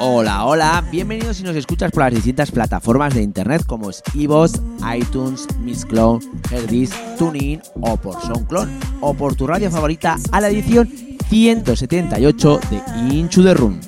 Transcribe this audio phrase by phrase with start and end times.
[0.00, 4.52] Hola, hola, bienvenidos si nos escuchas por las distintas plataformas de internet como es iVoox,
[4.96, 8.68] iTunes, Mixcloud, Herdis, TuneIn o por SoundCloud
[9.00, 10.90] o por tu radio favorita a la edición
[11.30, 13.80] 178 de Inchu the Room.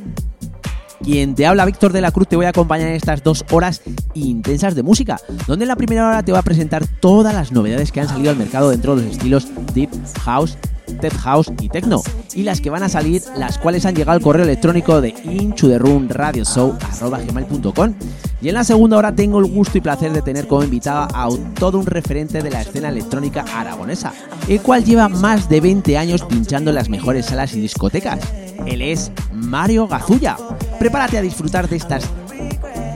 [1.02, 3.82] Quien te habla, Víctor de la Cruz, te voy a acompañar en estas dos horas
[4.14, 7.92] intensas de música, donde en la primera hora te voy a presentar todas las novedades
[7.92, 10.56] que han salido al mercado dentro de los estilos Deep House,
[10.98, 12.02] Tech House y Techno,
[12.34, 17.94] y las que van a salir, las cuales han llegado al correo electrónico de inchuderunradioshow.com.
[18.40, 21.28] Y en la segunda hora tengo el gusto y placer de tener como invitada a
[21.58, 24.12] todo un referente de la escena electrónica aragonesa,
[24.48, 28.18] el cual lleva más de 20 años pinchando en las mejores salas y discotecas.
[28.66, 30.36] Él es Mario Gazulla.
[30.78, 32.04] Prepárate a disfrutar de estas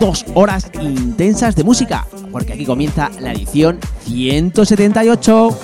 [0.00, 5.58] dos horas intensas de música, porque aquí comienza la edición 178.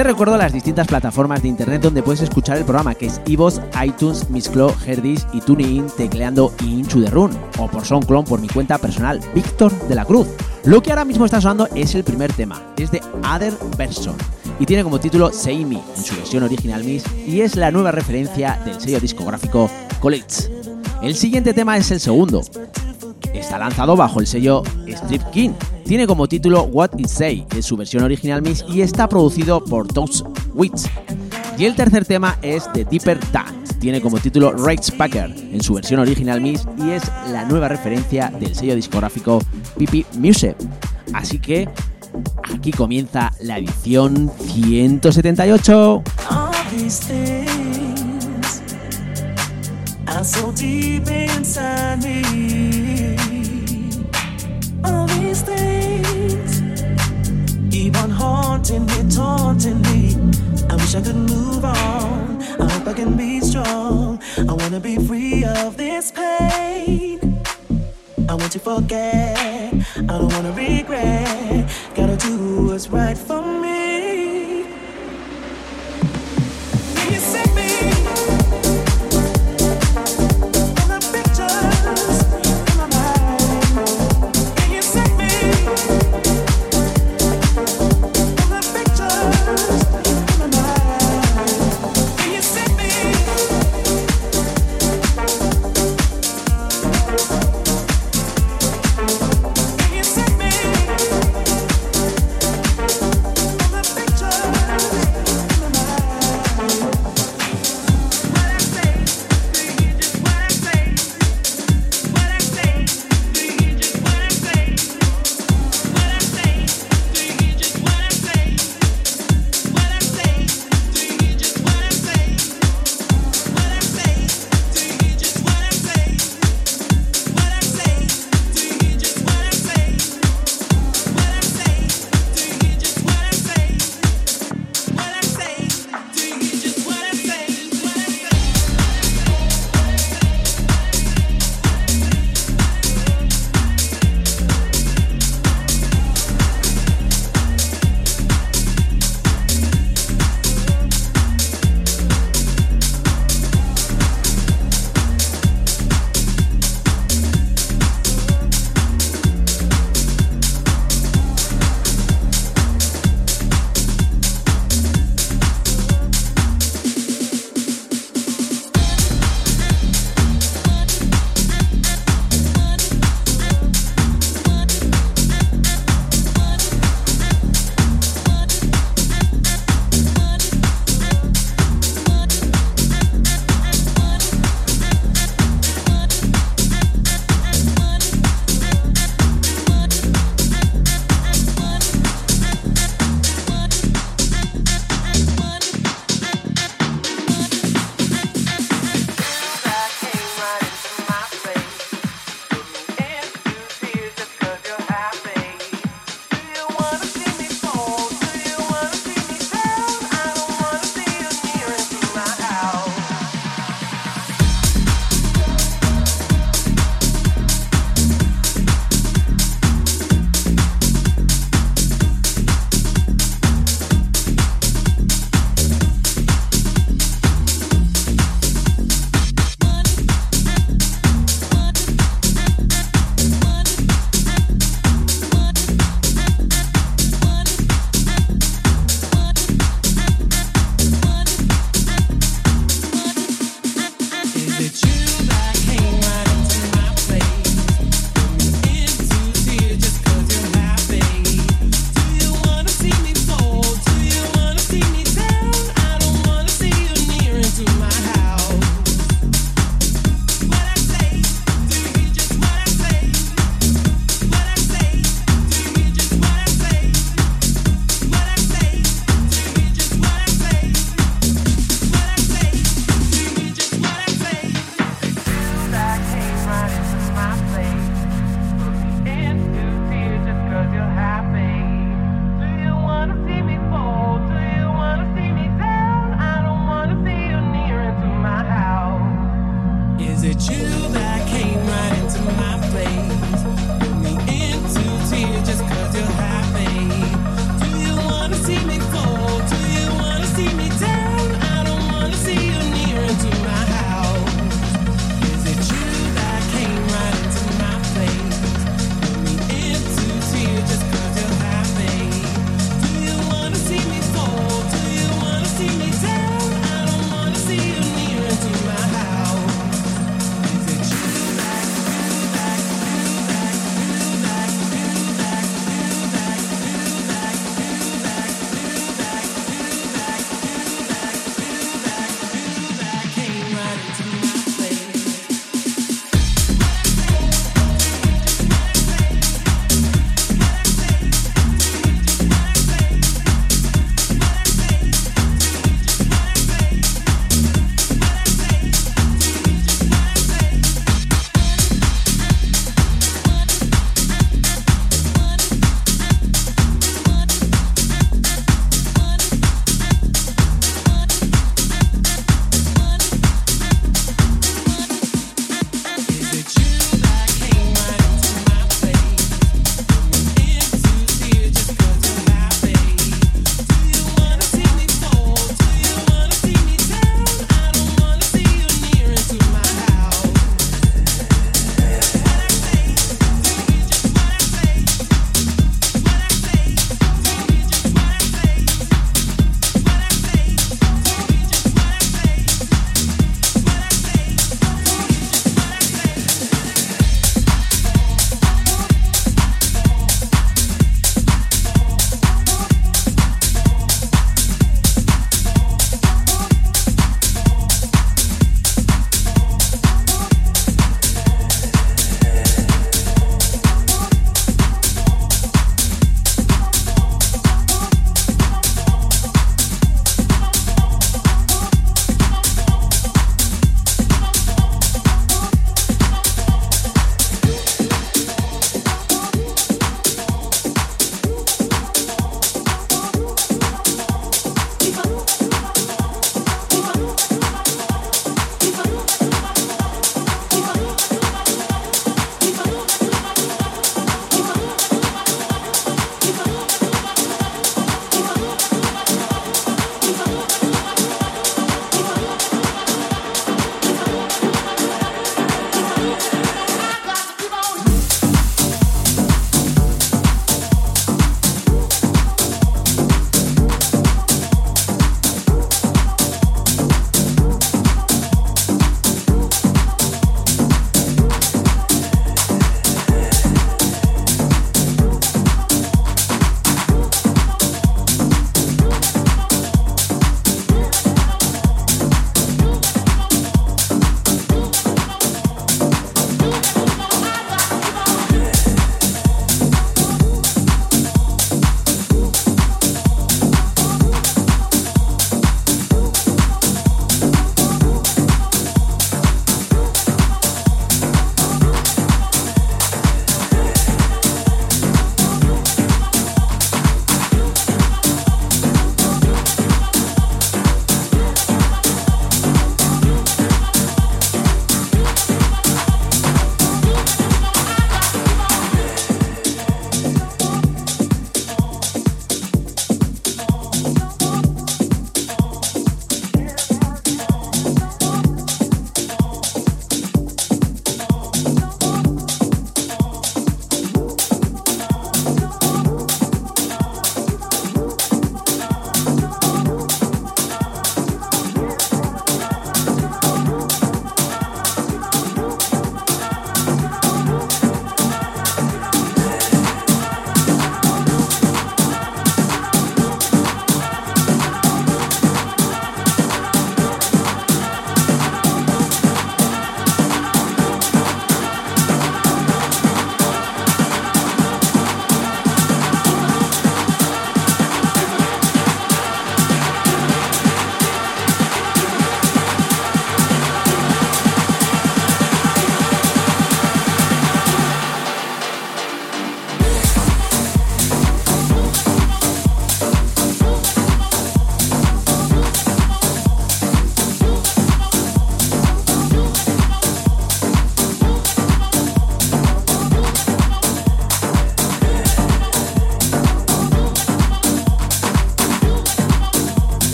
[0.00, 3.60] Te recuerdo las distintas plataformas de internet donde puedes escuchar el programa, que es iVoox,
[3.84, 8.78] iTunes, Mixcloud, Herdis y TuneIn, tecleando Into the Run, o por SoundCloud por mi cuenta
[8.78, 10.26] personal, Víctor de la Cruz.
[10.64, 14.16] Lo que ahora mismo está sonando es el primer tema, es de Other Version,
[14.58, 17.92] y tiene como título Say Me, en su versión original Miss, y es la nueva
[17.92, 20.48] referencia del sello discográfico College.
[21.02, 22.40] El siguiente tema es el segundo.
[23.34, 25.50] Está lanzado bajo el sello Strip King,
[25.84, 29.88] tiene como título What It Say, en su versión original Mix, y está producido por
[29.88, 30.88] Toast Wits.
[31.58, 35.74] Y el tercer tema es The Deeper Dance, tiene como título Rage Packer, en su
[35.74, 39.40] versión original Mix, y es la nueva referencia del sello discográfico
[39.76, 40.56] Pipi Music.
[41.12, 41.68] Así que
[42.54, 46.02] aquí comienza la edición 178.
[50.56, 51.04] keep
[58.60, 60.16] on haunting me, taunting me.
[60.68, 62.42] I wish I could move on.
[62.42, 64.20] I hope I can be strong.
[64.36, 67.42] I wanna be free of this pain.
[68.28, 69.72] I want to forget.
[69.96, 71.70] I don't wanna regret.
[71.94, 74.64] Gotta do what's right for me.
[76.94, 77.69] Te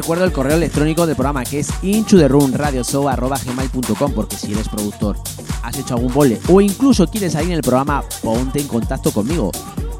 [0.00, 2.12] recuerdo el correo electrónico del programa que es gmail.com
[4.12, 5.16] porque si eres productor,
[5.64, 9.50] has hecho algún bole o incluso quieres salir en el programa, ponte en contacto conmigo.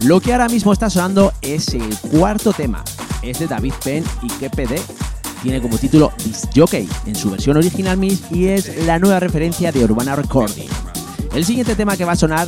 [0.02, 2.84] Lo que ahora mismo está sonando es el cuarto tema.
[3.22, 4.80] Es de David Penn y KPD.
[5.42, 9.72] Tiene como título Disc Jockey en su versión original Miss y es la nueva referencia
[9.72, 10.68] de Urbana Recording.
[11.34, 12.46] El siguiente tema que va a sonar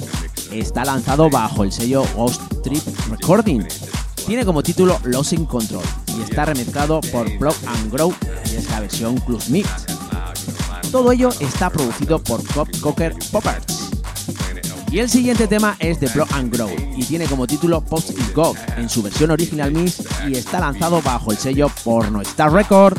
[0.52, 3.64] está lanzado bajo el sello Ghost Trip Recording.
[4.24, 5.82] Tiene como título Losing Control
[6.20, 8.14] y está remezclado por Plug and Grow
[8.52, 9.68] y es la versión Club Mix.
[10.92, 13.90] Todo ello está producido por Cop Cocker Poppers.
[14.90, 18.34] Y el siguiente tema es de Block and Grow y tiene como título Post It
[18.34, 22.98] Go en su versión original Mix y está lanzado bajo el sello Porno Star Record.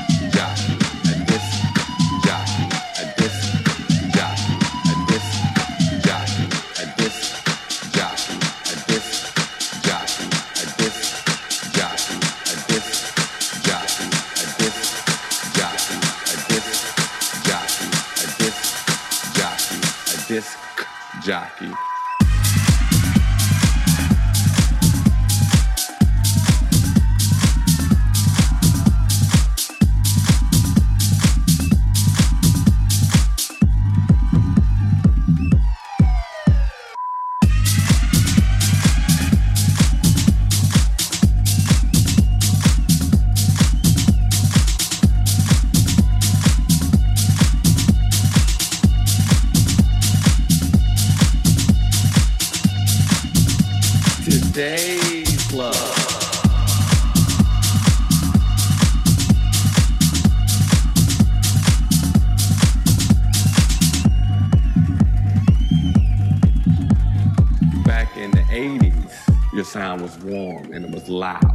[71.11, 71.50] lá.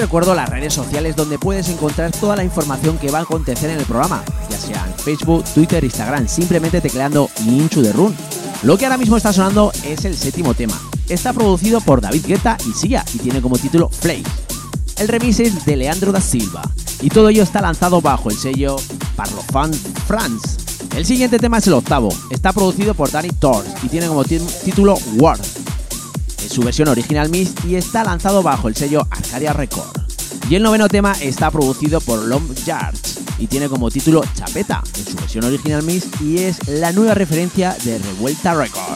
[0.00, 3.78] Recuerdo las redes sociales donde puedes encontrar toda la información que va a acontecer en
[3.78, 8.16] el programa, ya sea en Facebook, Twitter, Instagram, simplemente tecleando Inchu de Run.
[8.62, 10.80] Lo que ahora mismo está sonando es el séptimo tema.
[11.10, 14.24] Está producido por David Guetta y Sia y tiene como título Flake.
[14.96, 16.62] El remix es de Leandro da Silva
[17.02, 18.76] y todo ello está lanzado bajo el sello
[19.16, 19.74] Parlofan
[20.06, 20.56] France.
[20.96, 24.98] El siguiente tema es el octavo, está producido por Danny Tors y tiene como título
[25.16, 25.40] Word.
[26.44, 30.00] Es su versión original mix y está lanzado bajo el sello Arcadia Record.
[30.48, 35.04] Y el noveno tema está producido por Long Yards y tiene como título Chapeta en
[35.04, 38.89] su versión original mix y es la nueva referencia de Revuelta Record.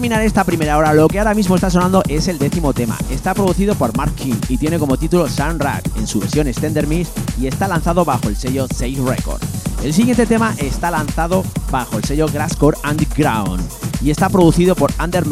[0.00, 2.96] Terminar esta primera hora, lo que ahora mismo está sonando es el décimo tema.
[3.10, 7.10] Está producido por Mark King y tiene como título Sunrack en su versión Extender Mix
[7.38, 9.42] y está lanzado bajo el sello Sage Record.
[9.84, 13.62] El siguiente tema está lanzado bajo el sello Grasscore Underground
[14.00, 15.22] y está producido por Under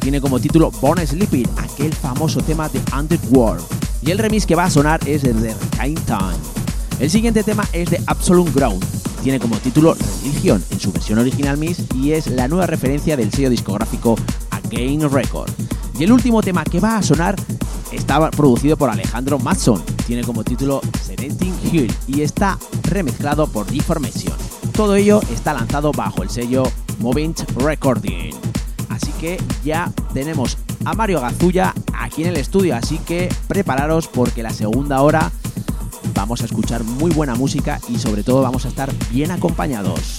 [0.00, 3.62] Tiene como título Born Sleeping, aquel famoso tema de Underworld.
[4.02, 6.98] Y el remix que va a sonar es el de Time Time.
[6.98, 8.97] El siguiente tema es de Absolute Ground.
[9.22, 13.32] Tiene como título Religion en su versión original Miss y es la nueva referencia del
[13.32, 14.16] sello discográfico
[14.50, 15.50] Again Record.
[15.98, 17.36] Y el último tema que va a sonar
[17.92, 19.82] está producido por Alejandro Matson.
[20.06, 24.36] Tiene como título Serenting Hill y está remezclado por Deformation.
[24.72, 26.62] Todo ello está lanzado bajo el sello
[27.00, 28.32] Movint Recording.
[28.88, 34.42] Así que ya tenemos a Mario Gazulla aquí en el estudio, así que prepararos porque
[34.42, 35.30] la segunda hora
[36.18, 40.18] vamos a escuchar muy buena música y sobre todo vamos a estar bien acompañados.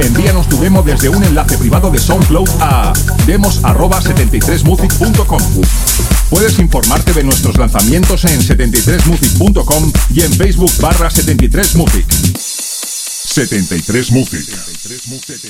[0.00, 2.92] Envíanos tu demo desde un enlace privado de SoundCloud a
[3.26, 5.42] demos@73music.com.
[6.30, 12.06] Puedes informarte de nuestros lanzamientos en 73music.com y en Facebook barra 73music.
[13.34, 14.40] 73 Music.
[14.40, 15.42] 73 Music.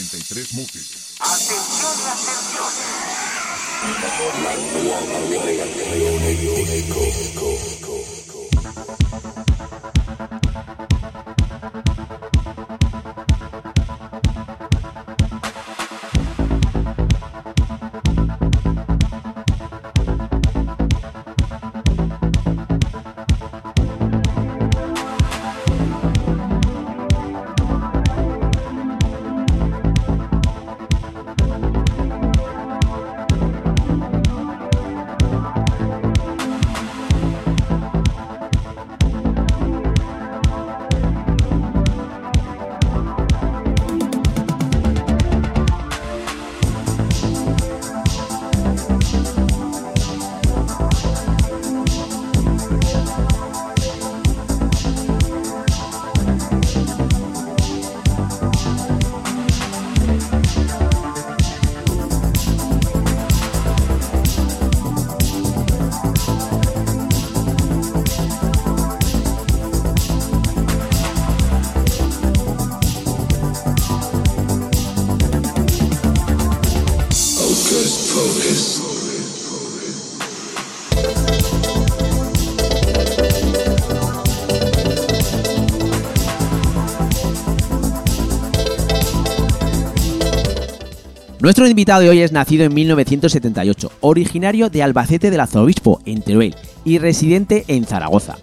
[91.45, 96.57] Nuestro invitado de hoy es nacido en 1978, originario de Albacete del Arzobispo, en Teruel,
[96.87, 98.39] y residente en Zaragoza.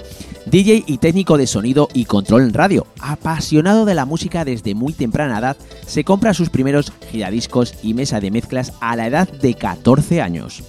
[0.45, 4.93] DJ y técnico de sonido y control en radio, apasionado de la música desde muy
[4.93, 9.55] temprana edad, se compra sus primeros giradiscos y mesa de mezclas a la edad de
[9.55, 10.61] 14 años.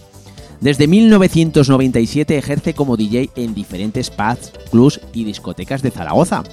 [0.62, 6.44] Desde 1997 ejerce como DJ en diferentes pubs, clubs y discotecas de Zaragoza.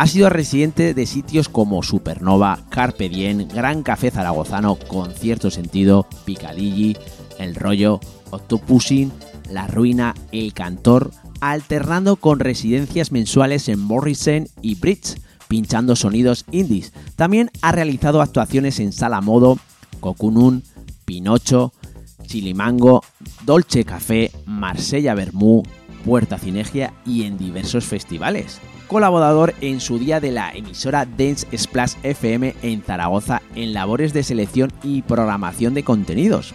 [0.00, 6.96] Ha sido residente de sitios como Supernova, Carpe Diem, Gran Café Zaragozano, Concierto Sentido, Picadilly,
[7.38, 9.12] El Rollo, Octopussing,
[9.50, 11.10] La Ruina, El Cantor,
[11.42, 16.94] alternando con residencias mensuales en Morrison y Bridge, pinchando sonidos indies.
[17.16, 19.58] También ha realizado actuaciones en Sala Modo,
[20.00, 20.62] Cocunun,
[21.04, 21.74] Pinocho,
[22.22, 23.04] Chilimango,
[23.44, 25.62] Dolce Café, Marsella Bermú,
[26.06, 28.62] Puerta Cinegia y en diversos festivales.
[28.90, 34.24] Colaborador en su día de la emisora Dance Splash FM en Zaragoza en labores de
[34.24, 36.54] selección y programación de contenidos.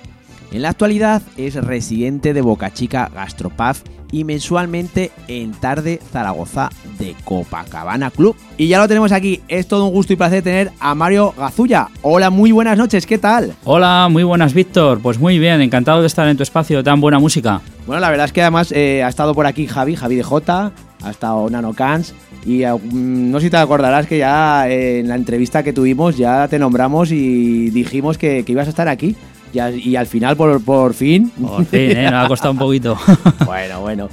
[0.52, 3.78] En la actualidad es residente de Boca Chica Gastropub
[4.12, 8.36] y mensualmente en Tarde Zaragoza de Copacabana Club.
[8.58, 11.88] Y ya lo tenemos aquí, es todo un gusto y placer tener a Mario Gazulla.
[12.02, 13.56] Hola, muy buenas noches, ¿qué tal?
[13.64, 17.18] Hola, muy buenas Víctor, pues muy bien, encantado de estar en tu espacio tan buena
[17.18, 17.62] música.
[17.88, 20.74] Bueno, la verdad es que además eh, ha estado por aquí Javi, Javi de J,
[21.06, 22.14] ha estado Nano Cans
[22.46, 26.16] y eh, no sé si te acordarás que ya eh, en la entrevista que tuvimos
[26.18, 29.16] ya te nombramos y dijimos que, que ibas a estar aquí.
[29.54, 31.32] Y, al- y al final, por, por fin.
[31.41, 32.10] Por fin, ¿eh?
[32.12, 32.98] nos ha costado un poquito.
[33.46, 34.10] bueno, bueno.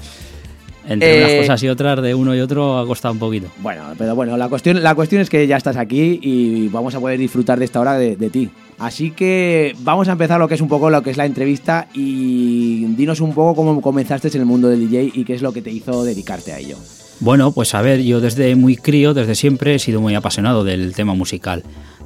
[0.89, 3.49] Entre Eh, unas cosas y otras, de uno y otro, ha costado un poquito.
[3.61, 7.01] Bueno, pero bueno, la cuestión, la cuestión es que ya estás aquí y vamos a
[7.01, 8.51] poder disfrutar de esta hora de, de ti.
[8.79, 11.87] Así que vamos a empezar lo que es un poco lo que es la entrevista
[11.95, 15.53] y dinos un poco cómo comenzaste en el mundo del DJ y qué es lo
[15.53, 16.77] que te hizo dedicarte a ello.
[17.23, 20.93] Bueno, pues a ver, yo desde muy crío, desde siempre he sido muy apasionado del
[20.93, 21.63] tema musical.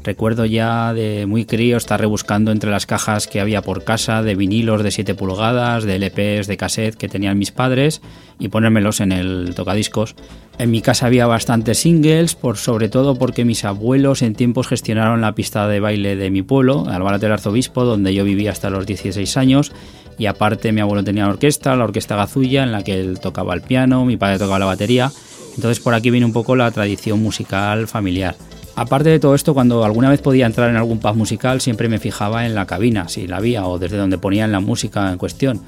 [0.07, 4.37] Recuerdo ya de muy crío estar rebuscando entre las cajas que había por casa de
[4.37, 8.03] vinilos de 7 pulgadas, de LPs, de cassette que tenían mis padres
[8.39, 10.15] y ponérmelos en el tocadiscos.
[10.59, 15.35] En mi casa había bastantes singles, sobre todo porque mis abuelos en tiempos gestionaron la
[15.35, 19.37] pista de baile de mi pueblo, Albalate del Arzobispo, donde yo vivía hasta los 16
[19.37, 19.73] años.
[20.19, 23.55] Y aparte mi abuelo tenía la orquesta, la orquesta Gazulla, en la que él tocaba
[23.55, 25.11] el piano, mi padre tocaba la batería.
[25.57, 28.37] Entonces por aquí viene un poco la tradición musical familiar.
[28.77, 31.99] Aparte de todo esto, cuando alguna vez podía entrar en algún pub musical, siempre me
[31.99, 35.62] fijaba en la cabina, si la había, o desde donde ponían la música en cuestión.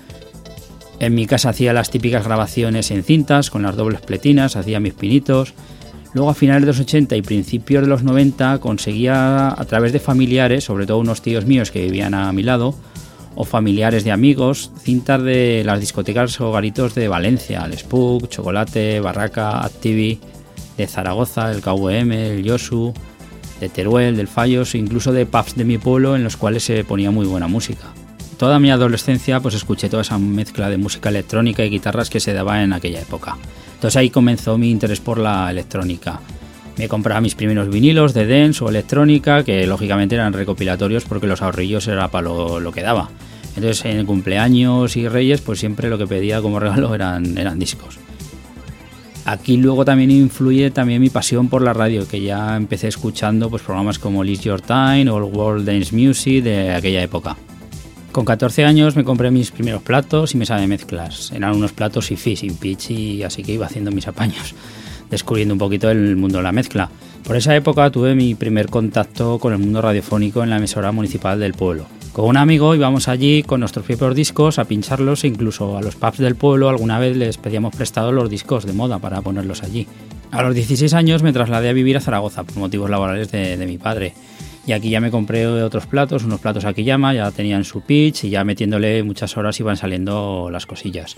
[1.01, 4.93] En mi casa hacía las típicas grabaciones en cintas, con las dobles pletinas, hacía mis
[4.93, 5.55] pinitos.
[6.13, 10.01] Luego a finales de los 80 y principios de los 90 conseguía a través de
[10.01, 12.75] familiares, sobre todo unos tíos míos que vivían a mi lado,
[13.37, 19.01] o familiares de amigos, cintas de las discotecas o garitos de Valencia, el Spook, Chocolate,
[19.01, 20.21] Barraca, Activi,
[20.79, 22.95] de Zaragoza, el KVM, el Yosu,
[23.61, 27.11] de Teruel, del Fallos, incluso de pubs de mi pueblo en los cuales se ponía
[27.11, 27.89] muy buena música.
[28.39, 32.33] Toda mi adolescencia pues escuché toda esa mezcla de música electrónica y guitarras que se
[32.33, 33.37] daba en aquella época.
[33.75, 36.21] Entonces ahí comenzó mi interés por la electrónica.
[36.77, 41.43] Me compraba mis primeros vinilos de dance o electrónica, que lógicamente eran recopilatorios porque los
[41.43, 43.11] ahorrillos era para lo, que daba.
[43.57, 47.99] Entonces en cumpleaños y reyes pues siempre lo que pedía como regalo eran, eran discos.
[49.31, 53.61] Aquí luego también influye también mi pasión por la radio, que ya empecé escuchando pues,
[53.61, 57.37] programas como Liz Your Time o World Dance Music de aquella época.
[58.11, 61.31] Con 14 años me compré mis primeros platos y mesa de mezclas.
[61.31, 64.55] Eran unos platos y fi sin pitch así que iba haciendo mis apaños,
[65.11, 66.89] descubriendo un poquito el mundo de la mezcla.
[67.23, 71.39] Por esa época tuve mi primer contacto con el mundo radiofónico en la emisora municipal
[71.39, 71.85] del pueblo.
[72.13, 75.95] Con un amigo íbamos allí con nuestros propios discos a pincharlos e incluso a los
[75.95, 79.87] pubs del pueblo alguna vez les pedíamos prestados los discos de moda para ponerlos allí.
[80.31, 83.79] A los 16 años me trasladé a vivir a Zaragoza por motivos laborales de, mi
[83.79, 84.15] padre.
[84.67, 88.25] Y aquí ya me compré otros platos, unos platos aquí llama, ya tenían su pitch
[88.25, 91.17] y ya metiéndole muchas horas iban saliendo las cosillas.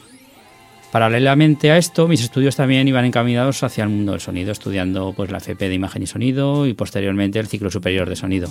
[0.93, 5.31] Paralelamente a esto, mis estudios también iban encaminados hacia el mundo del sonido, estudiando pues
[5.31, 8.49] la FP de imagen y sonido y posteriormente el ciclo superior de sonido.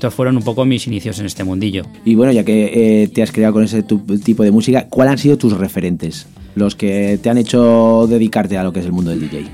[0.00, 1.84] Estos fueron un poco mis inicios en este mundillo.
[2.06, 5.18] Y bueno, ya que eh, te has creado con ese tipo de música, ¿cuáles han
[5.18, 6.26] sido tus referentes?
[6.54, 9.44] Los que te han hecho dedicarte a lo que es el mundo del DJ.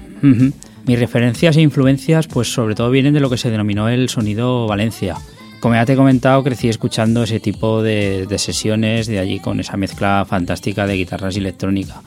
[0.86, 4.68] Mis referencias e influencias, pues sobre todo vienen de lo que se denominó el sonido
[4.68, 5.16] Valencia.
[5.58, 9.58] Como ya te he comentado, crecí escuchando ese tipo de, de sesiones de allí con
[9.58, 12.02] esa mezcla fantástica de guitarras y electrónica.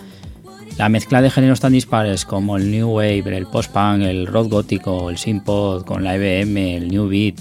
[0.77, 5.09] La mezcla de géneros tan dispares como el New Wave, el post-punk, el rock gótico,
[5.09, 7.35] el synth-pop con la EBM, el New Beat,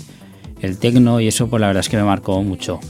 [0.62, 2.80] el tecno y eso pues la verdad es que me marcó mucho.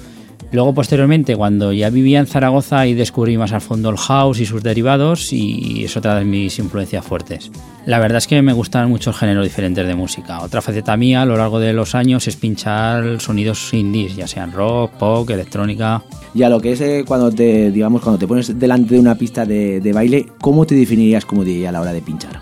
[0.51, 4.47] Luego posteriormente cuando ya vivía en Zaragoza y descubrí más al fondo el house y
[4.47, 7.51] sus derivados y es otra de mis influencias fuertes.
[7.85, 10.41] La verdad es que me gustan muchos géneros diferentes de música.
[10.41, 14.53] Otra faceta mía a lo largo de los años es pinchar sonidos indies, ya sean
[14.53, 16.03] rock, pop, electrónica.
[16.35, 19.17] Y a lo que es eh, cuando te digamos cuando te pones delante de una
[19.17, 22.41] pista de, de baile, ¿cómo te definirías como DJ a la hora de pinchar?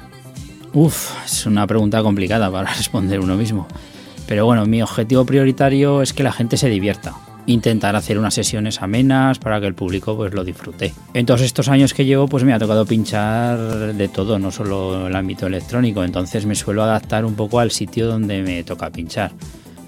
[0.73, 3.67] Uf, es una pregunta complicada para responder uno mismo.
[4.27, 7.15] Pero bueno, mi objetivo prioritario es que la gente se divierta.
[7.47, 10.93] Intentar hacer unas sesiones amenas para que el público pues lo disfrute.
[11.15, 15.07] En todos estos años que llevo pues me ha tocado pinchar de todo, no solo
[15.07, 19.31] el ámbito electrónico, entonces me suelo adaptar un poco al sitio donde me toca pinchar.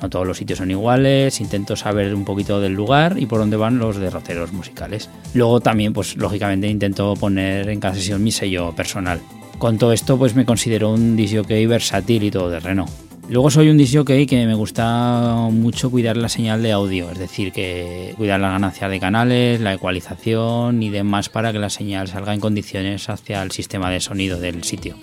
[0.01, 3.57] No todos los sitios son iguales, intento saber un poquito del lugar y por dónde
[3.57, 5.11] van los derroteros musicales.
[5.35, 9.21] Luego también, pues lógicamente intento poner en cada sesión mi sello personal.
[9.59, 12.87] Con todo esto, pues me considero un disjockey versátil y todo terreno.
[13.31, 17.53] Luego soy un disjockey que me gusta mucho cuidar la señal de audio, es decir,
[17.53, 22.33] que cuidar la ganancia de canales, la ecualización y demás para que la señal salga
[22.33, 24.97] en condiciones hacia el sistema de sonido del sitio.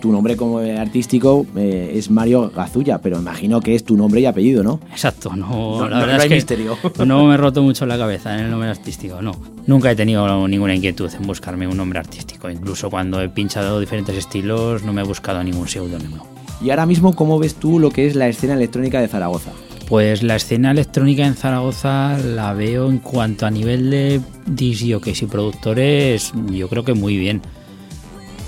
[0.00, 4.26] Tu nombre como artístico eh, es Mario Gazulla, pero imagino que es tu nombre y
[4.26, 4.80] apellido, ¿no?
[4.90, 6.78] Exacto, no, la verdad es que misterio.
[7.06, 9.32] no me he roto mucho la cabeza en el nombre artístico, no.
[9.66, 14.16] Nunca he tenido ninguna inquietud en buscarme un nombre artístico, incluso cuando he pinchado diferentes
[14.16, 16.35] estilos no me he buscado ningún seudónimo.
[16.60, 19.52] Y ahora mismo, ¿cómo ves tú lo que es la escena electrónica de Zaragoza?
[19.88, 25.26] Pues la escena electrónica en Zaragoza la veo en cuanto a nivel de disjockeys y
[25.26, 27.42] productores, yo creo que muy bien.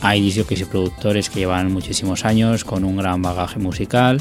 [0.01, 4.21] Hay disjockeys y productores que llevan muchísimos años con un gran bagaje musical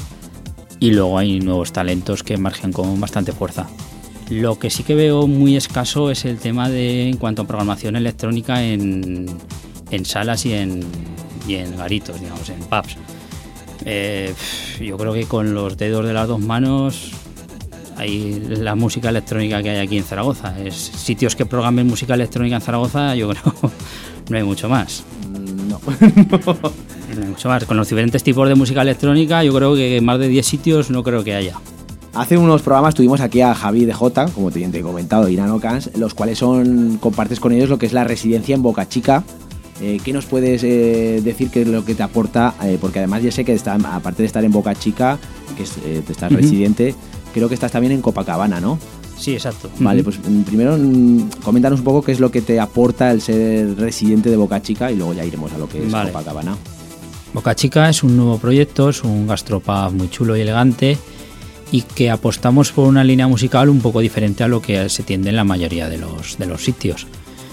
[0.80, 3.68] y luego hay nuevos talentos que emergen con bastante fuerza.
[4.30, 7.96] Lo que sí que veo muy escaso es el tema de en cuanto a programación
[7.96, 9.28] electrónica en,
[10.04, 10.82] salas y en,
[11.48, 12.98] y en garitos, digamos, en pubs
[13.86, 14.34] eh,
[14.80, 17.11] yo creo que con los dedos de las dos manos
[17.97, 20.55] hay la música electrónica que hay aquí en Zaragoza.
[20.59, 23.53] Es sitios que programen música electrónica en Zaragoza, yo creo
[24.30, 25.03] no hay mucho más.
[25.30, 25.80] No.
[25.89, 27.65] no hay mucho más.
[27.65, 31.03] Con los diferentes tipos de música electrónica, yo creo que más de 10 sitios no
[31.03, 31.55] creo que haya.
[32.13, 35.59] Hace unos programas tuvimos aquí a Javi de J, como te he comentado, y Nano
[35.59, 39.23] Cans, los cuales son compartes con ellos lo que es la residencia en Boca Chica,
[39.82, 42.55] eh, ¿Qué nos puedes eh, decir que es lo que te aporta?
[42.63, 45.19] Eh, porque además ya sé que está, aparte de estar en Boca Chica,
[45.55, 46.95] que es, te estás residente,
[47.34, 48.80] creo que estás también en Copacabana, ¿no?
[49.17, 49.69] Sí, exacto.
[49.80, 53.21] Vale, pues mm, primero mm, coméntanos un poco qué es lo que te aporta el
[53.21, 56.57] ser residente de Boca Chica y luego ya iremos a lo que es Copacabana.
[57.34, 60.97] Boca Chica es un nuevo proyecto, es un gastropub muy chulo y elegante
[61.71, 65.30] y que apostamos por una línea musical un poco diferente a lo que se tiende
[65.30, 67.05] en la mayoría de los, de los sitios.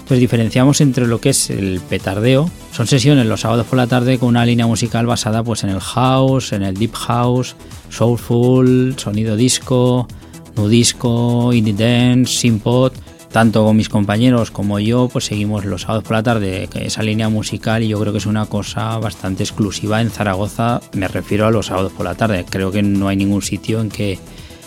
[0.05, 2.47] Entonces diferenciamos entre lo que es el petardeo.
[2.71, 5.79] Son sesiones los sábados por la tarde con una línea musical basada pues en el
[5.79, 7.55] house, en el deep house,
[7.89, 10.07] soulful, sonido disco,
[10.55, 12.93] nudisco, indie dance, simpot.
[13.31, 17.27] Tanto con mis compañeros como yo, pues seguimos los sábados por la tarde esa línea
[17.29, 20.81] musical y yo creo que es una cosa bastante exclusiva en Zaragoza.
[20.93, 22.45] Me refiero a los sábados por la tarde.
[22.47, 24.19] Creo que no hay ningún sitio en que,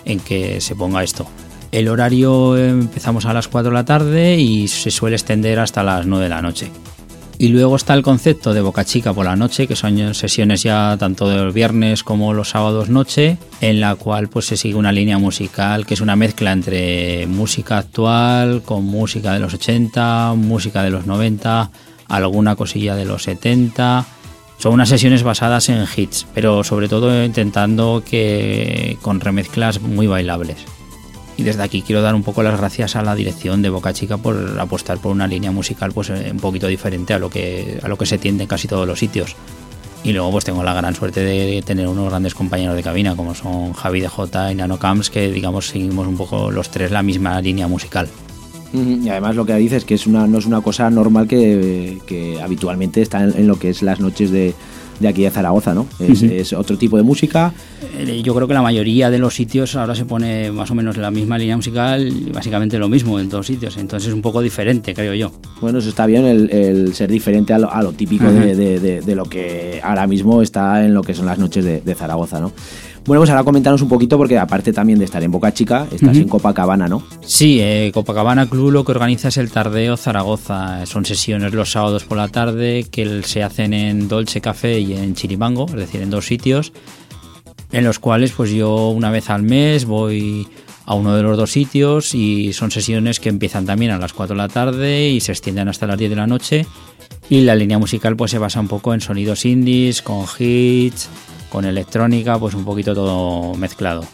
[0.04, 1.28] en que se ponga esto.
[1.70, 6.06] El horario empezamos a las 4 de la tarde y se suele extender hasta las
[6.06, 6.70] 9 de la noche.
[7.40, 10.96] Y luego está el concepto de Boca Chica por la noche, que son sesiones ya
[10.98, 15.18] tanto de viernes como los sábados noche, en la cual pues se sigue una línea
[15.18, 20.90] musical que es una mezcla entre música actual con música de los 80, música de
[20.90, 21.70] los 90,
[22.08, 24.04] alguna cosilla de los 70.
[24.58, 30.77] Son unas sesiones basadas en hits, pero sobre todo intentando que con remezclas muy bailables.
[31.38, 34.18] Y desde aquí quiero dar un poco las gracias a la dirección de Boca Chica
[34.18, 37.86] por apostar por una línea musical pues eh, un poquito diferente a lo que a
[37.86, 39.36] lo que se tiende en casi todos los sitios.
[40.02, 43.36] Y luego pues tengo la gran suerte de tener unos grandes compañeros de cabina como
[43.36, 47.04] son Javi de J y Nano Camps que digamos seguimos un poco los tres la
[47.04, 48.08] misma línea musical.
[48.72, 53.00] Y además lo que dices que es una, no es una cosa normal que, habitualmente
[53.00, 54.54] está en, lo que es las noches de,
[55.00, 55.86] de aquí de Zaragoza, ¿no?
[56.00, 57.52] Es, otro tipo de música.
[57.98, 60.96] Eh, yo creo que la mayoría de los sitios ahora se pone más o menos
[60.96, 64.40] la misma línea musical y básicamente lo mismo en todos sitios, entonces es un poco
[64.40, 65.32] diferente, creo yo.
[65.60, 70.42] Bueno, eso está bien, el, ser diferente a lo, típico de, lo que ahora mismo
[70.42, 72.52] está en lo que son las noches de, Zaragoza, ¿no?
[73.08, 76.18] Bueno, pues ahora comentanos un poquito, porque aparte también de estar en Boca Chica, estás
[76.18, 77.02] en Copacabana, ¿no?
[77.22, 80.84] Sí, eh, Copacabana Club lo que organiza es el Tardeo Zaragoza.
[80.84, 85.14] Son sesiones los sábados por la tarde que se hacen en Dolce Café y en
[85.14, 86.74] Chirimango, es decir, en dos sitios,
[87.72, 90.46] en los cuales pues yo una vez al mes voy
[90.84, 94.36] a uno de los dos sitios y son sesiones que empiezan también a las 4
[94.36, 96.66] de la tarde y se extienden hasta las 10 de la noche
[97.30, 101.08] y la línea musical pues se basa un poco en sonidos indies, con hits,
[101.48, 104.04] con electrónica, pues un poquito todo mezclado.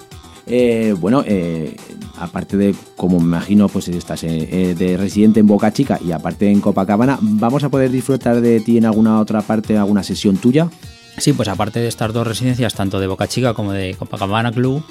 [0.46, 1.74] Eh, bueno, eh,
[2.18, 6.50] aparte de, como me imagino, pues estás eh, de residente en Boca Chica y aparte
[6.50, 10.68] en Copacabana, ¿vamos a poder disfrutar de ti en alguna otra parte, alguna sesión tuya?
[11.16, 14.84] Sí, pues aparte de estas dos residencias, tanto de Boca Chica como de Copacabana Club,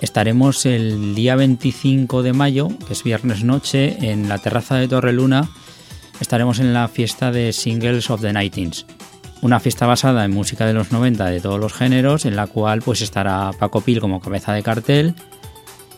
[0.00, 5.50] estaremos el día 25 de mayo, que es viernes noche, en la terraza de Torreluna.
[6.20, 8.86] Estaremos en la fiesta de Singles of the Nightings
[9.42, 12.82] una fiesta basada en música de los 90 de todos los géneros, en la cual
[12.82, 15.14] pues estará Paco Pil como cabeza de cartel,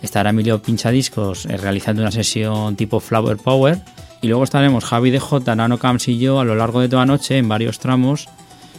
[0.01, 3.81] estará Emilio Pinchadiscos eh, realizando una sesión tipo Flower Power,
[4.21, 7.05] y luego estaremos Javi de J, Nano Camps y yo a lo largo de toda
[7.05, 8.29] noche en varios tramos.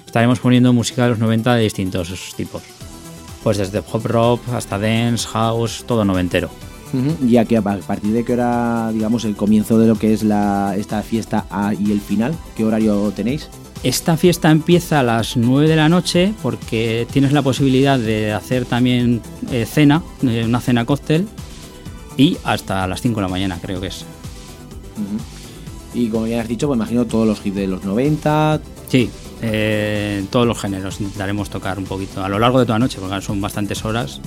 [0.06, 2.64] Estaremos poniendo música de los 90 de distintos tipos.
[3.44, 6.49] Pues desde pop rock hasta dance, house, todo noventero.
[7.27, 11.02] Y aquí a partir de qué hora, digamos, el comienzo de lo que es esta
[11.02, 11.45] fiesta
[11.77, 13.49] y el final, ¿qué horario tenéis?
[13.84, 18.64] Esta fiesta empieza a las 9 de la noche porque tienes la posibilidad de hacer
[18.65, 21.27] también eh, cena, eh, una cena cóctel,
[22.15, 24.05] y hasta las 5 de la mañana creo que es.
[25.93, 28.61] Y como ya has dicho, pues imagino todos los hits de los 90.
[28.88, 29.10] Sí,
[29.41, 32.99] eh, todos los géneros intentaremos tocar un poquito a lo largo de toda la noche,
[33.01, 34.22] porque son bastantes horas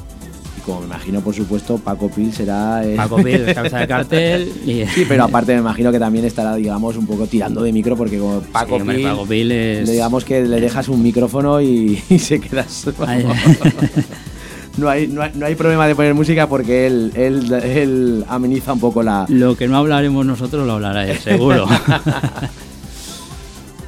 [0.66, 2.82] como me imagino, por supuesto, Paco Pil será.
[2.96, 4.52] Paco Pil, cabeza de cartel.
[4.64, 8.18] Sí, pero aparte me imagino que también estará, digamos, un poco tirando de micro, porque
[8.18, 8.78] como Paco,
[9.28, 9.88] Pil, es...
[9.88, 12.86] digamos que le dejas un micrófono y, se quedas.
[14.76, 19.04] no hay, no, hay, problema de poner música porque él, él, él ameniza un poco
[19.04, 19.26] la.
[19.28, 21.66] Lo que no hablaremos nosotros lo hablará él, seguro.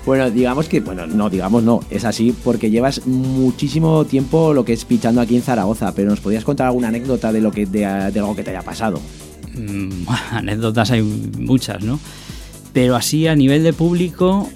[0.08, 4.72] Bueno, digamos que, bueno, no, digamos no, es así porque llevas muchísimo tiempo lo que
[4.72, 7.84] es pichando aquí en Zaragoza, pero nos podías contar alguna anécdota de lo que de,
[7.84, 9.02] algo que te haya pasado.
[9.54, 12.00] Mm, anécdotas hay muchas, ¿no?
[12.72, 14.48] Pero así a nivel de público,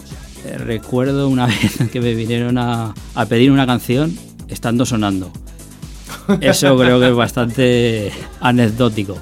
[0.46, 4.16] eh, recuerdo una vez que me vinieron a, a pedir una canción
[4.48, 5.30] estando sonando.
[6.40, 9.18] Eso creo que es bastante anecdótico.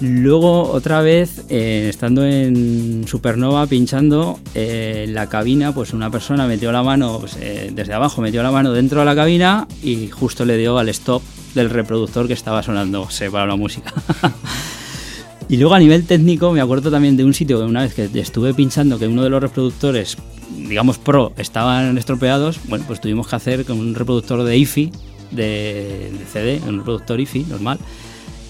[0.00, 6.70] Luego, otra vez, eh, estando en Supernova pinchando, eh, la cabina, pues una persona metió
[6.70, 10.44] la mano, pues, eh, desde abajo metió la mano dentro de la cabina y justo
[10.44, 11.22] le dio al stop
[11.54, 13.92] del reproductor que estaba sonando, se paró la música.
[15.48, 18.08] y luego a nivel técnico, me acuerdo también de un sitio que una vez que
[18.20, 20.16] estuve pinchando que uno de los reproductores,
[20.56, 24.92] digamos pro, estaban estropeados, bueno, pues tuvimos que hacer con un reproductor de IFI,
[25.32, 27.80] de, de CD, un reproductor IFI normal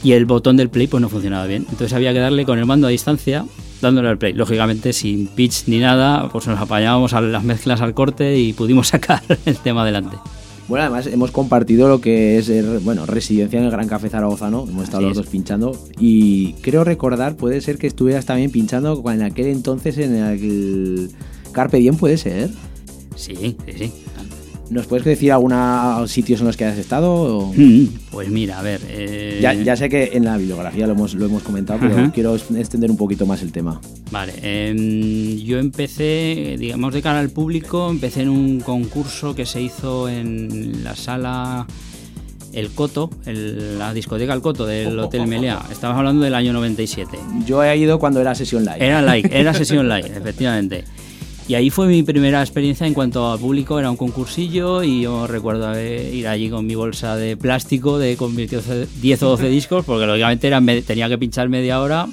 [0.03, 1.67] y el botón del play pues no funcionaba bien.
[1.71, 3.45] Entonces había que darle con el mando a distancia
[3.81, 4.33] dándole al play.
[4.33, 8.89] Lógicamente sin pitch ni nada, pues nos apañábamos a las mezclas al corte y pudimos
[8.89, 10.17] sacar el tema adelante.
[10.69, 14.65] Bueno, además hemos compartido lo que es, bueno, residencia en el Gran Café Zaragoza, ¿no?
[14.69, 19.23] Hemos estado los dos pinchando y creo recordar, puede ser que estuvieras también pinchando en
[19.23, 21.11] aquel entonces en el
[21.53, 22.51] Carpe Diem, ¿puede ser?
[23.17, 23.93] Sí, sí, sí.
[24.71, 27.11] ¿Nos puedes decir algunos sitios en los que has estado?
[27.13, 28.81] o- Mm, Pues mira, a ver.
[28.87, 32.13] eh, Ya, ya sé que en la bibliografía lo hemos, lo hemos comentado, pero Ajá.
[32.13, 33.81] quiero extender un poquito más el tema.
[34.11, 39.63] Vale, em, yo empecé, digamos, de cara al público, empecé en un concurso que se
[39.63, 41.67] hizo en la sala
[42.53, 45.61] El Coto, el- la discoteca El Coto del Hotel Meliá.
[45.71, 47.19] Estamos hablando del año 97.
[47.47, 48.85] Yo he ido cuando era sesión live.
[48.85, 50.85] Era like, era sesión live, efectivamente.
[51.49, 55.27] Y ahí fue mi primera experiencia en cuanto a público, era un concursillo y yo
[55.27, 59.85] recuerdo ir allí con mi bolsa de plástico de con mis 10 o 12 discos,
[59.87, 62.07] porque lógicamente era, me- tenía que pinchar media hora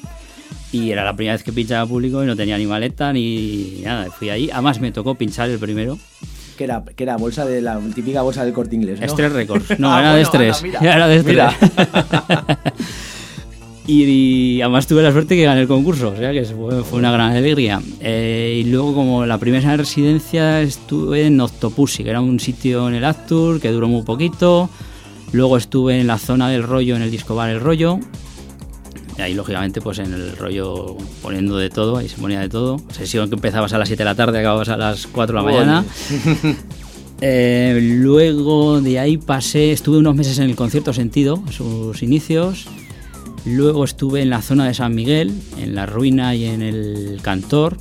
[0.72, 4.10] y era la primera vez que pinchaba público y no tenía ni maleta ni nada.
[4.10, 5.98] Fui ahí, además me tocó pinchar el primero.
[6.58, 9.02] Que era, que era bolsa de la típica bolsa del corte inglés.
[9.02, 9.06] ¿no?
[9.06, 9.66] Estrés Records.
[9.80, 10.64] No, Ah, era de bueno, anda, estrés.
[10.64, 11.38] mira, era de estrés.
[13.88, 17.00] Y, y además tuve la suerte que gané el concurso, o sea que fue, fue
[17.00, 17.82] una gran alegría.
[18.00, 22.96] Eh, y luego, como la primera residencia, estuve en Octopussy, que era un sitio en
[22.96, 24.70] el Actur que duró muy poquito.
[25.32, 28.00] Luego estuve en la zona del rollo, en el disco bar El Rollo.
[29.18, 32.78] Y ahí, lógicamente, pues en el rollo poniendo de todo, ahí se ponía de todo.
[32.92, 35.52] Sesión que empezabas a las 7 de la tarde, acababas a las 4 de la
[35.52, 35.86] mañana.
[37.22, 42.68] Eh, luego de ahí pasé, estuve unos meses en el concierto Sentido, sus inicios.
[43.46, 47.78] Luego estuve en la zona de San Miguel, en la ruina y en el Cantor.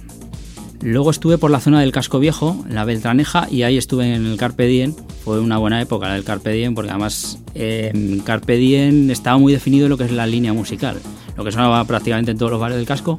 [0.83, 4.37] Luego estuve por la zona del Casco Viejo, la Beltraneja, y ahí estuve en el
[4.37, 4.95] Carpe Diem.
[5.25, 9.55] Fue una buena época la del Carpe Diem, porque además eh, Carpe Diem estaba muy
[9.55, 11.01] definido lo que es la línea musical,
[11.35, 13.19] lo que sonaba prácticamente en todos los bares del casco.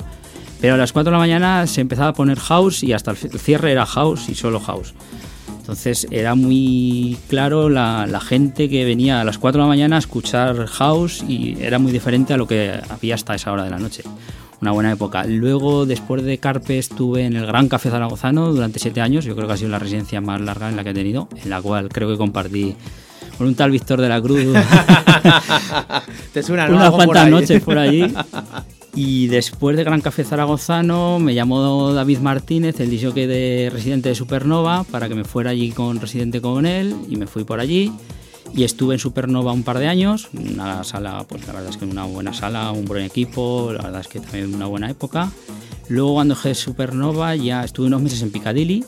[0.62, 3.18] Pero a las 4 de la mañana se empezaba a poner house y hasta el
[3.18, 4.94] cierre era house y solo house.
[5.66, 9.96] Entonces era muy claro la, la gente que venía a las 4 de la mañana
[9.96, 13.72] a escuchar house y era muy diferente a lo que había hasta esa hora de
[13.72, 14.04] la noche.
[14.62, 15.24] Una buena época.
[15.26, 19.26] Luego, después de Carpe, estuve en el Gran Café Zaragozano durante 7 años.
[19.26, 21.50] Yo creo que ha sido la residencia más larga en la que he tenido, en
[21.50, 22.76] la cual creo que compartí
[23.40, 24.42] con un tal Víctor de la Cruz
[26.32, 26.76] Te suena, ¿no?
[26.76, 28.14] unas por cuantas noches por allí.
[28.96, 34.16] Y después de Gran Café Zaragozano me llamó David Martínez, el disjockey de Residente de
[34.16, 37.92] Supernova, para que me fuera allí con Residente con él y me fui por allí.
[38.54, 41.84] Y estuve en Supernova un par de años, una sala, pues la verdad es que
[41.84, 45.30] una buena sala, un buen equipo, la verdad es que también una buena época.
[45.90, 48.86] Luego cuando dejé Supernova ya estuve unos meses en Piccadilly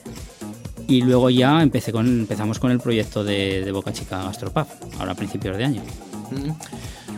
[0.88, 4.68] y luego ya empecé con, empezamos con el proyecto de, de Boca Chica Gastropub,
[5.00, 5.82] ahora a principios de año.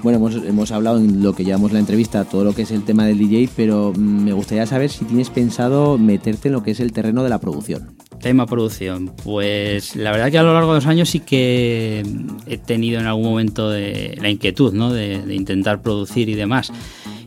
[0.02, 2.84] Bueno, hemos, hemos hablado en lo que llevamos la entrevista, todo lo que es el
[2.84, 6.72] tema del DJ, pero mm, me gustaría saber si tienes pensado meterte en lo que
[6.72, 7.96] es el terreno de la producción.
[8.22, 9.12] Tema producción.
[9.24, 12.04] Pues la verdad que a lo largo de los años sí que
[12.48, 14.92] he tenido en algún momento de, la inquietud ¿no?
[14.92, 16.72] de, de intentar producir y demás.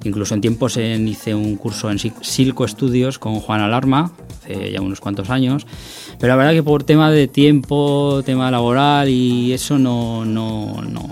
[0.05, 4.13] Incluso en tiempos en- hice un curso en Sil- Silco Studios con Juan Alarma,
[4.43, 5.67] hace ya unos cuantos años.
[6.19, 11.09] Pero la verdad que por tema de tiempo, tema laboral y eso no, no, no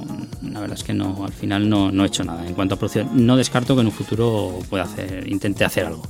[0.51, 2.47] la verdad es que no, al final no, no he hecho nada.
[2.47, 6.03] En cuanto a producción, no descarto que en un futuro pueda hacer, intente hacer algo.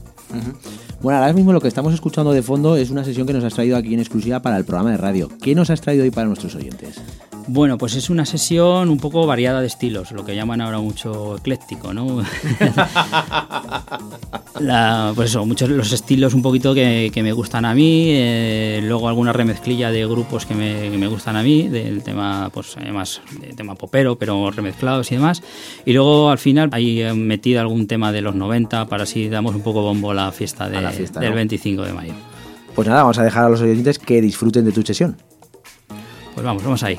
[1.00, 3.54] Bueno, ahora mismo lo que estamos escuchando de fondo es una sesión que nos has
[3.54, 5.30] traído aquí en exclusiva para el programa de radio.
[5.42, 7.00] ¿Qué nos has traído hoy para nuestros oyentes?
[7.46, 11.36] Bueno, pues es una sesión un poco variada de estilos, lo que llaman ahora mucho
[11.38, 12.22] ecléctico, ¿no?
[14.60, 18.80] La- pues eso, muchos los estilos un poquito que, que me gustan a mí, eh,
[18.82, 22.76] luego alguna remezclilla de grupos que me, que me gustan a mí, del tema, pues
[22.76, 25.42] además, de tema popero, pero remezclados y demás.
[25.86, 29.54] Y luego al final hay eh, metido algún tema de los 90 para así damos
[29.54, 31.36] un poco bombo a la fiesta, de- A la fiesta, del ¿no?
[31.36, 32.12] 25 de mayo.
[32.74, 35.16] Pues nada, vamos a dejar a los oyentes que disfruten de tu sesión.
[36.34, 36.98] Pues vamos, vamos ahí.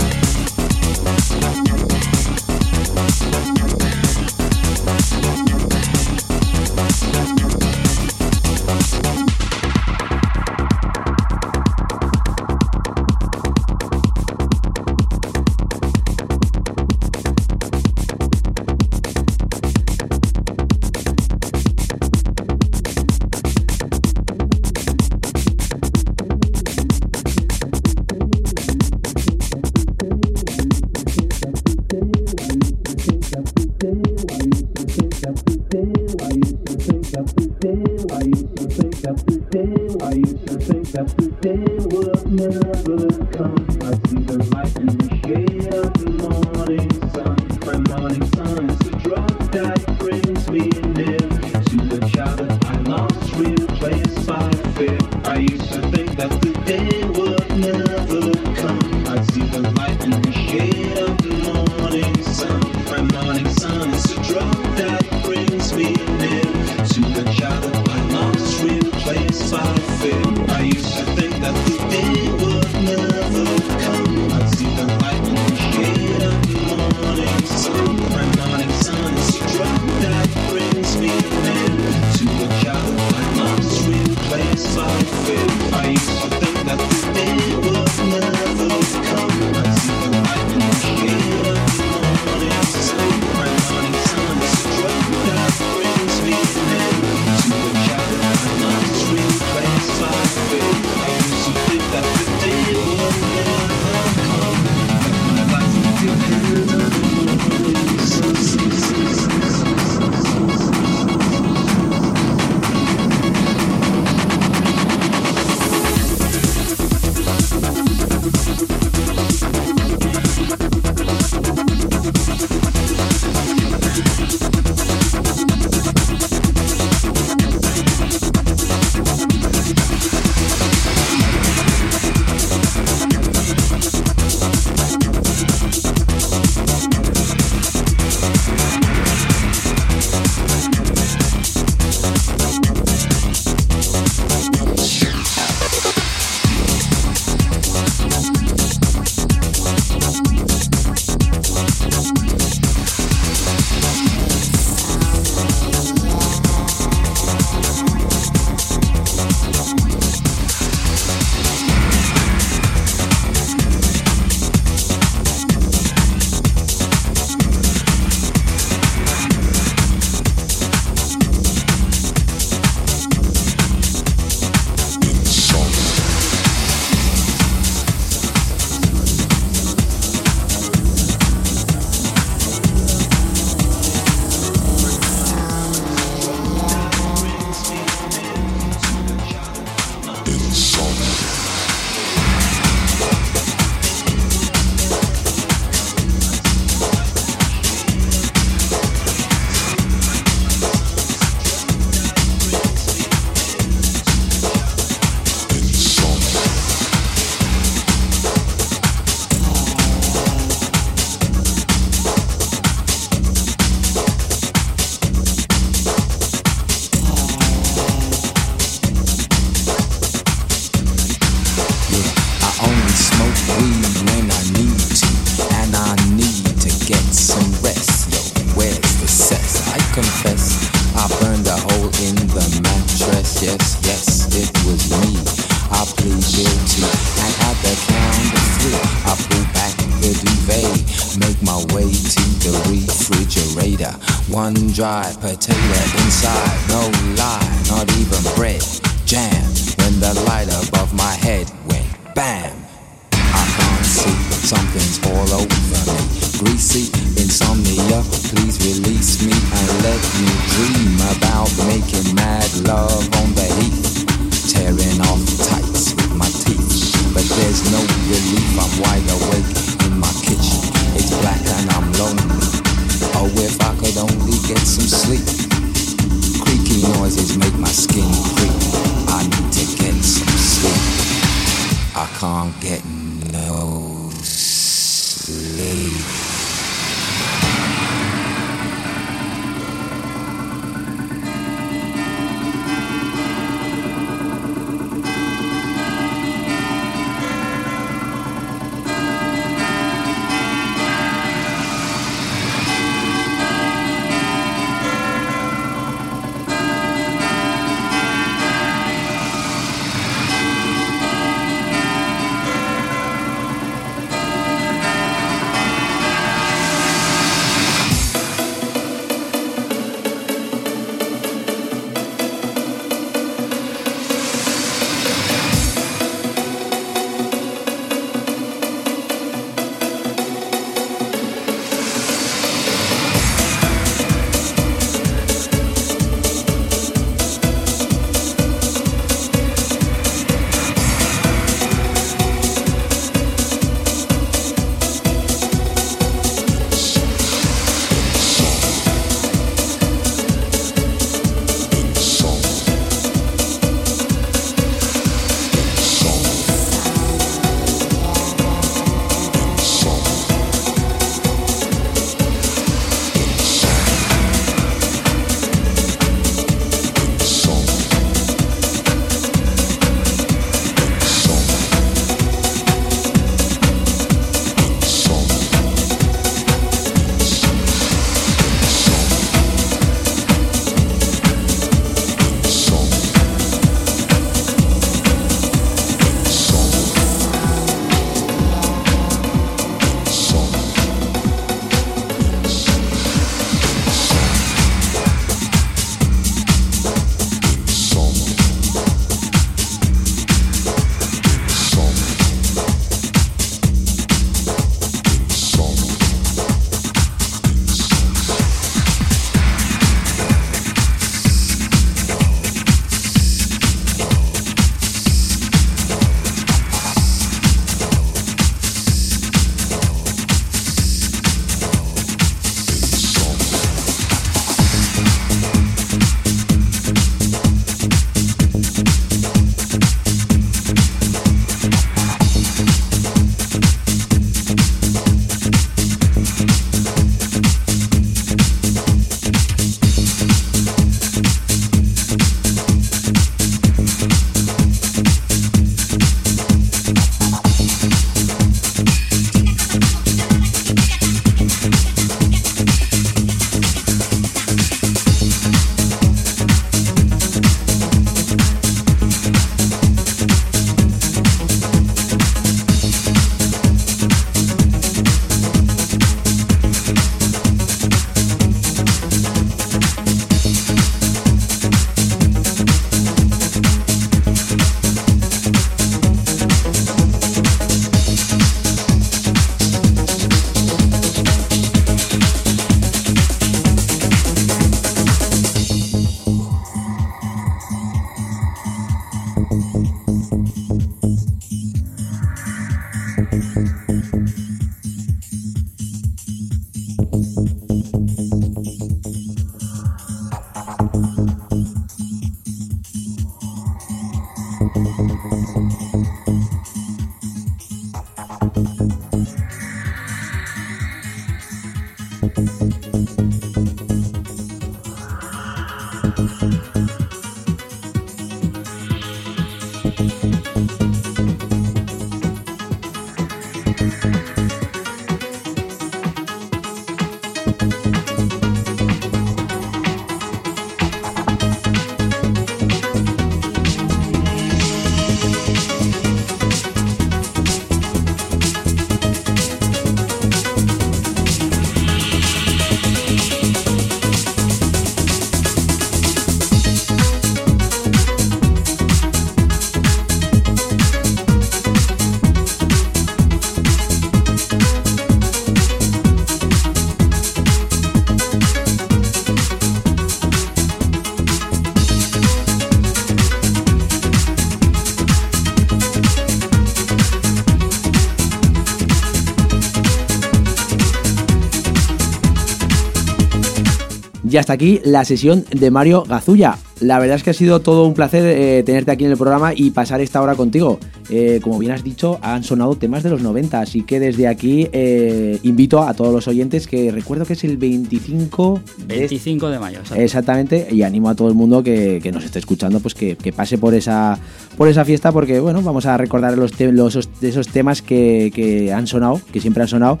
[574.34, 576.58] Y hasta aquí la sesión de Mario Gazulla.
[576.80, 579.52] La verdad es que ha sido todo un placer eh, tenerte aquí en el programa
[579.54, 580.80] y pasar esta hora contigo.
[581.08, 584.68] Eh, como bien has dicho, han sonado temas de los 90, así que desde aquí
[584.72, 588.60] eh, invito a todos los oyentes que recuerdo que es el 25...
[588.88, 589.78] de- 25 de mayo.
[589.78, 590.02] exacto.
[590.02, 593.32] Exactamente, y animo a todo el mundo que, que nos esté escuchando pues que, que
[593.32, 594.18] pase por esa,
[594.56, 598.88] por esa fiesta porque bueno, vamos a recordar los, los esos temas que, que han
[598.88, 600.00] sonado, que siempre han sonado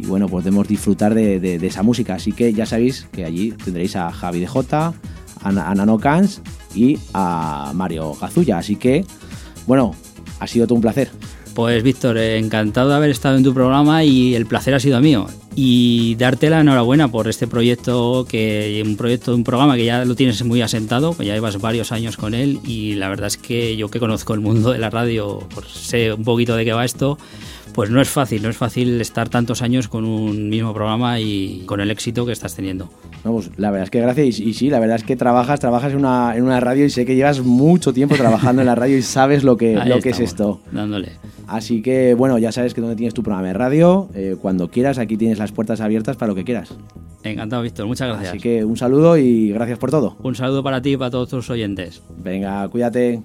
[0.00, 2.14] y bueno, podemos disfrutar de, esa música.
[2.14, 4.94] Así que ya sabéis que allí tendréis a Javi de J,
[5.42, 6.40] a, a Nano Cans
[6.74, 8.58] y a Mario Gazulla.
[8.58, 9.04] Así que,
[9.66, 9.94] bueno,
[10.38, 11.10] ha sido todo un placer.
[11.54, 15.26] Pues Víctor, encantado de haber estado en tu programa y el placer ha sido mío.
[15.56, 20.14] Y darte la enhorabuena por este proyecto, que un proyecto, un programa que ya lo
[20.14, 23.90] tienes muy asentado, ya llevas varios años con él y la verdad es que yo
[23.90, 27.18] que conozco el mundo de la radio, pues sé un poquito de qué va esto,
[27.80, 31.62] pues no es fácil, no es fácil estar tantos años con un mismo programa y
[31.64, 32.90] con el éxito que estás teniendo.
[33.24, 34.38] Vamos, la verdad es que gracias.
[34.38, 36.90] Y, y sí, la verdad es que trabajas, trabajas en una, en una radio y
[36.90, 39.98] sé que llevas mucho tiempo trabajando en la radio y sabes lo que, Ahí lo
[40.00, 40.60] que es esto.
[40.70, 41.12] Dándole.
[41.46, 44.98] Así que, bueno, ya sabes que donde tienes tu programa de radio, eh, cuando quieras,
[44.98, 46.74] aquí tienes las puertas abiertas para lo que quieras.
[47.22, 48.28] Encantado, Víctor, muchas gracias.
[48.28, 50.18] Así que un saludo y gracias por todo.
[50.22, 52.02] Un saludo para ti y para todos tus oyentes.
[52.18, 53.22] Venga, cuídate.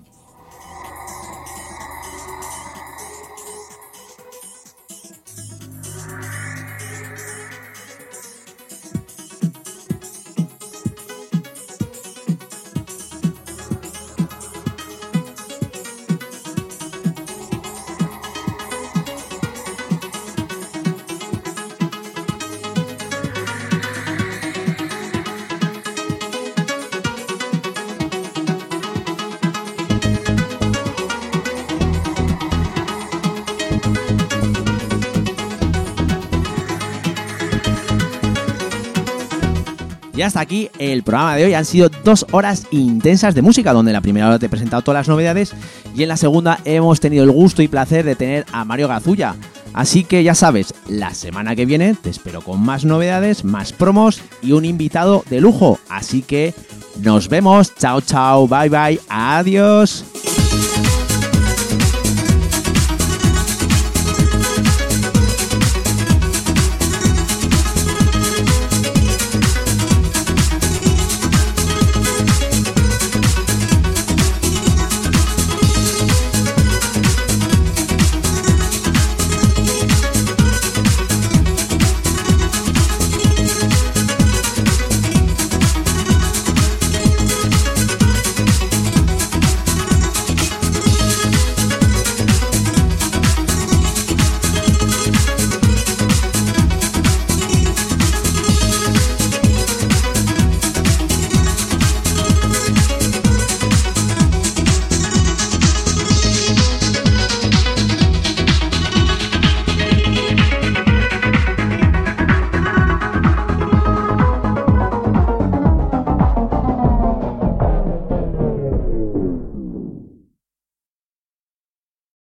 [40.35, 41.53] Hasta aquí el programa de hoy.
[41.53, 44.81] Han sido dos horas intensas de música, donde en la primera hora te he presentado
[44.81, 45.53] todas las novedades
[45.95, 49.35] y en la segunda hemos tenido el gusto y placer de tener a Mario Gazulla.
[49.73, 54.21] Así que ya sabes, la semana que viene te espero con más novedades, más promos
[54.41, 55.79] y un invitado de lujo.
[55.87, 56.53] Así que
[57.01, 57.73] nos vemos.
[57.75, 58.99] Chao, chao, bye, bye.
[59.07, 60.03] Adiós.